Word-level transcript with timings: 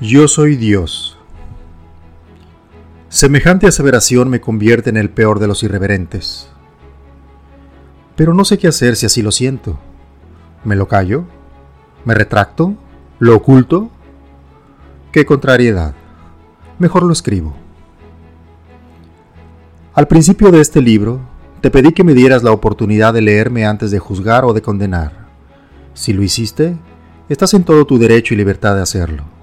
Yo 0.00 0.28
soy 0.28 0.56
Dios. 0.56 1.16
Semejante 3.08 3.66
aseveración 3.66 4.28
me 4.28 4.42
convierte 4.42 4.90
en 4.90 4.98
el 4.98 5.08
peor 5.08 5.38
de 5.38 5.46
los 5.46 5.62
irreverentes. 5.62 6.50
Pero 8.14 8.34
no 8.34 8.44
sé 8.44 8.58
qué 8.58 8.68
hacer 8.68 8.96
si 8.96 9.06
así 9.06 9.22
lo 9.22 9.32
siento. 9.32 9.78
¿Me 10.64 10.76
lo 10.76 10.86
callo? 10.86 11.24
¿Me 12.04 12.14
retracto? 12.14 12.74
¿Lo 13.18 13.36
oculto? 13.36 13.88
¡Qué 15.12 15.24
contrariedad! 15.24 15.94
Mejor 16.78 17.02
lo 17.02 17.14
escribo. 17.14 17.56
Al 19.94 20.08
principio 20.08 20.50
de 20.50 20.60
este 20.60 20.82
libro, 20.82 21.20
te 21.62 21.70
pedí 21.70 21.92
que 21.92 22.04
me 22.04 22.12
dieras 22.12 22.42
la 22.42 22.52
oportunidad 22.52 23.14
de 23.14 23.22
leerme 23.22 23.64
antes 23.64 23.90
de 23.90 23.98
juzgar 23.98 24.44
o 24.44 24.52
de 24.52 24.60
condenar. 24.60 25.26
Si 25.94 26.12
lo 26.12 26.22
hiciste, 26.22 26.76
estás 27.30 27.54
en 27.54 27.64
todo 27.64 27.86
tu 27.86 27.96
derecho 27.96 28.34
y 28.34 28.36
libertad 28.36 28.74
de 28.74 28.82
hacerlo. 28.82 29.35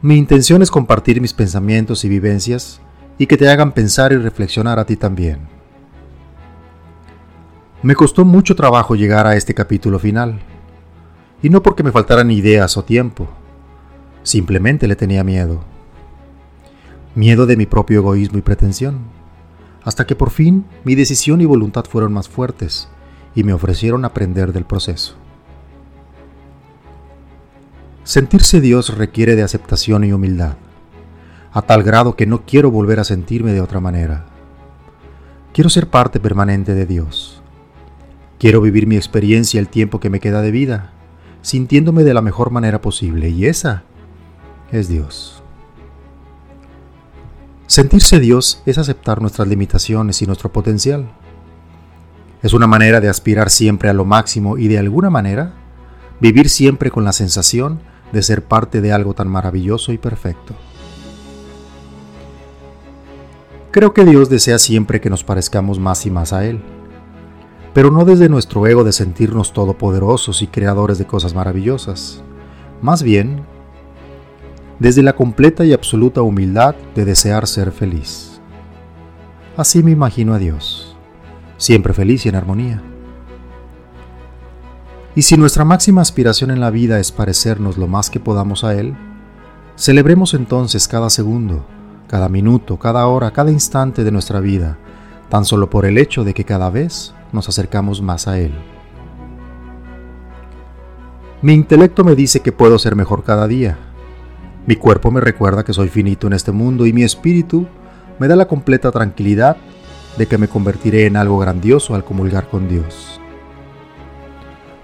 Mi 0.00 0.16
intención 0.16 0.62
es 0.62 0.70
compartir 0.70 1.20
mis 1.20 1.34
pensamientos 1.34 2.04
y 2.04 2.08
vivencias 2.08 2.80
y 3.18 3.26
que 3.26 3.36
te 3.36 3.48
hagan 3.48 3.72
pensar 3.72 4.12
y 4.12 4.16
reflexionar 4.16 4.78
a 4.78 4.84
ti 4.84 4.96
también. 4.96 5.40
Me 7.82 7.96
costó 7.96 8.24
mucho 8.24 8.54
trabajo 8.54 8.94
llegar 8.94 9.26
a 9.26 9.34
este 9.34 9.54
capítulo 9.54 9.98
final, 9.98 10.38
y 11.42 11.50
no 11.50 11.64
porque 11.64 11.82
me 11.82 11.90
faltaran 11.90 12.30
ideas 12.30 12.76
o 12.76 12.84
tiempo, 12.84 13.28
simplemente 14.22 14.86
le 14.86 14.94
tenía 14.94 15.24
miedo. 15.24 15.64
Miedo 17.16 17.46
de 17.46 17.56
mi 17.56 17.66
propio 17.66 17.98
egoísmo 17.98 18.38
y 18.38 18.42
pretensión, 18.42 18.98
hasta 19.82 20.06
que 20.06 20.14
por 20.14 20.30
fin 20.30 20.64
mi 20.84 20.94
decisión 20.94 21.40
y 21.40 21.44
voluntad 21.44 21.86
fueron 21.86 22.12
más 22.12 22.28
fuertes 22.28 22.88
y 23.34 23.42
me 23.42 23.52
ofrecieron 23.52 24.04
aprender 24.04 24.52
del 24.52 24.64
proceso. 24.64 25.16
Sentirse 28.08 28.62
Dios 28.62 28.96
requiere 28.96 29.36
de 29.36 29.42
aceptación 29.42 30.02
y 30.02 30.14
humildad, 30.14 30.54
a 31.52 31.60
tal 31.60 31.82
grado 31.82 32.16
que 32.16 32.24
no 32.24 32.46
quiero 32.46 32.70
volver 32.70 33.00
a 33.00 33.04
sentirme 33.04 33.52
de 33.52 33.60
otra 33.60 33.80
manera. 33.80 34.24
Quiero 35.52 35.68
ser 35.68 35.90
parte 35.90 36.18
permanente 36.18 36.74
de 36.74 36.86
Dios. 36.86 37.42
Quiero 38.38 38.62
vivir 38.62 38.86
mi 38.86 38.96
experiencia 38.96 39.60
el 39.60 39.68
tiempo 39.68 40.00
que 40.00 40.08
me 40.08 40.20
queda 40.20 40.40
de 40.40 40.50
vida, 40.50 40.90
sintiéndome 41.42 42.02
de 42.02 42.14
la 42.14 42.22
mejor 42.22 42.50
manera 42.50 42.80
posible, 42.80 43.28
y 43.28 43.44
esa 43.44 43.82
es 44.72 44.88
Dios. 44.88 45.42
Sentirse 47.66 48.20
Dios 48.20 48.62
es 48.64 48.78
aceptar 48.78 49.20
nuestras 49.20 49.48
limitaciones 49.48 50.22
y 50.22 50.26
nuestro 50.26 50.50
potencial. 50.50 51.10
Es 52.42 52.54
una 52.54 52.66
manera 52.66 53.02
de 53.02 53.10
aspirar 53.10 53.50
siempre 53.50 53.90
a 53.90 53.92
lo 53.92 54.06
máximo 54.06 54.56
y 54.56 54.68
de 54.68 54.78
alguna 54.78 55.10
manera 55.10 55.52
vivir 56.20 56.48
siempre 56.48 56.90
con 56.90 57.04
la 57.04 57.12
sensación 57.12 57.80
de 58.12 58.22
ser 58.22 58.42
parte 58.42 58.80
de 58.80 58.92
algo 58.92 59.14
tan 59.14 59.28
maravilloso 59.28 59.92
y 59.92 59.98
perfecto. 59.98 60.54
Creo 63.70 63.92
que 63.92 64.04
Dios 64.04 64.30
desea 64.30 64.58
siempre 64.58 65.00
que 65.00 65.10
nos 65.10 65.24
parezcamos 65.24 65.78
más 65.78 66.06
y 66.06 66.10
más 66.10 66.32
a 66.32 66.44
Él, 66.44 66.60
pero 67.74 67.90
no 67.90 68.04
desde 68.04 68.28
nuestro 68.28 68.66
ego 68.66 68.82
de 68.82 68.92
sentirnos 68.92 69.52
todopoderosos 69.52 70.42
y 70.42 70.46
creadores 70.46 70.98
de 70.98 71.06
cosas 71.06 71.34
maravillosas, 71.34 72.22
más 72.80 73.02
bien 73.02 73.42
desde 74.78 75.02
la 75.02 75.14
completa 75.14 75.64
y 75.64 75.72
absoluta 75.72 76.22
humildad 76.22 76.74
de 76.94 77.04
desear 77.04 77.46
ser 77.46 77.72
feliz. 77.72 78.40
Así 79.56 79.82
me 79.82 79.90
imagino 79.90 80.34
a 80.34 80.38
Dios, 80.38 80.96
siempre 81.56 81.92
feliz 81.92 82.24
y 82.24 82.28
en 82.28 82.36
armonía. 82.36 82.82
Y 85.18 85.22
si 85.22 85.36
nuestra 85.36 85.64
máxima 85.64 86.00
aspiración 86.00 86.52
en 86.52 86.60
la 86.60 86.70
vida 86.70 87.00
es 87.00 87.10
parecernos 87.10 87.76
lo 87.76 87.88
más 87.88 88.08
que 88.08 88.20
podamos 88.20 88.62
a 88.62 88.76
Él, 88.76 88.94
celebremos 89.74 90.32
entonces 90.32 90.86
cada 90.86 91.10
segundo, 91.10 91.66
cada 92.06 92.28
minuto, 92.28 92.76
cada 92.76 93.04
hora, 93.08 93.32
cada 93.32 93.50
instante 93.50 94.04
de 94.04 94.12
nuestra 94.12 94.38
vida, 94.38 94.78
tan 95.28 95.44
solo 95.44 95.70
por 95.70 95.86
el 95.86 95.98
hecho 95.98 96.22
de 96.22 96.34
que 96.34 96.44
cada 96.44 96.70
vez 96.70 97.16
nos 97.32 97.48
acercamos 97.48 98.00
más 98.00 98.28
a 98.28 98.38
Él. 98.38 98.52
Mi 101.42 101.52
intelecto 101.52 102.04
me 102.04 102.14
dice 102.14 102.38
que 102.38 102.52
puedo 102.52 102.78
ser 102.78 102.94
mejor 102.94 103.24
cada 103.24 103.48
día. 103.48 103.76
Mi 104.68 104.76
cuerpo 104.76 105.10
me 105.10 105.20
recuerda 105.20 105.64
que 105.64 105.72
soy 105.72 105.88
finito 105.88 106.28
en 106.28 106.34
este 106.34 106.52
mundo 106.52 106.86
y 106.86 106.92
mi 106.92 107.02
espíritu 107.02 107.66
me 108.20 108.28
da 108.28 108.36
la 108.36 108.46
completa 108.46 108.92
tranquilidad 108.92 109.56
de 110.16 110.26
que 110.26 110.38
me 110.38 110.46
convertiré 110.46 111.06
en 111.06 111.16
algo 111.16 111.40
grandioso 111.40 111.96
al 111.96 112.04
comulgar 112.04 112.48
con 112.48 112.68
Dios. 112.68 113.20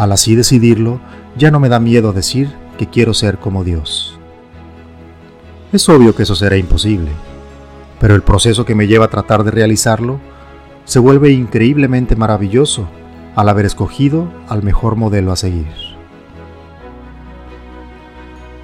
Al 0.00 0.12
así 0.12 0.34
decidirlo, 0.34 0.98
ya 1.36 1.50
no 1.50 1.60
me 1.60 1.68
da 1.68 1.78
miedo 1.78 2.14
decir 2.14 2.50
que 2.78 2.86
quiero 2.86 3.12
ser 3.12 3.36
como 3.36 3.64
Dios. 3.64 4.18
Es 5.74 5.86
obvio 5.90 6.14
que 6.14 6.22
eso 6.22 6.34
será 6.34 6.56
imposible, 6.56 7.10
pero 8.00 8.14
el 8.14 8.22
proceso 8.22 8.64
que 8.64 8.74
me 8.74 8.86
lleva 8.86 9.04
a 9.04 9.10
tratar 9.10 9.44
de 9.44 9.50
realizarlo 9.50 10.18
se 10.86 11.00
vuelve 11.00 11.32
increíblemente 11.32 12.16
maravilloso 12.16 12.88
al 13.36 13.50
haber 13.50 13.66
escogido 13.66 14.32
al 14.48 14.62
mejor 14.62 14.96
modelo 14.96 15.32
a 15.32 15.36
seguir. 15.36 15.68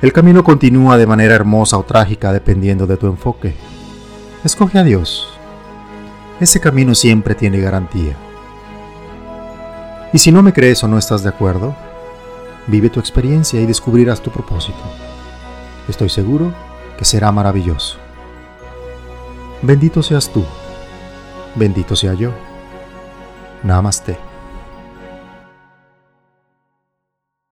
El 0.00 0.14
camino 0.14 0.42
continúa 0.42 0.96
de 0.96 1.06
manera 1.06 1.34
hermosa 1.34 1.76
o 1.76 1.82
trágica 1.82 2.32
dependiendo 2.32 2.86
de 2.86 2.96
tu 2.96 3.08
enfoque. 3.08 3.54
Escoge 4.42 4.78
a 4.78 4.84
Dios. 4.84 5.28
Ese 6.40 6.60
camino 6.60 6.94
siempre 6.94 7.34
tiene 7.34 7.60
garantía. 7.60 8.16
Y 10.12 10.18
si 10.18 10.32
no 10.32 10.42
me 10.42 10.52
crees 10.52 10.82
o 10.84 10.88
no 10.88 10.98
estás 10.98 11.22
de 11.22 11.28
acuerdo, 11.28 11.74
vive 12.66 12.90
tu 12.90 13.00
experiencia 13.00 13.60
y 13.60 13.66
descubrirás 13.66 14.20
tu 14.20 14.30
propósito. 14.30 14.78
Estoy 15.88 16.08
seguro 16.08 16.52
que 16.96 17.04
será 17.04 17.30
maravilloso. 17.32 17.98
Bendito 19.62 20.02
seas 20.02 20.30
tú. 20.30 20.44
Bendito 21.54 21.96
sea 21.96 22.14
yo. 22.14 22.32
Namaste. 23.62 24.25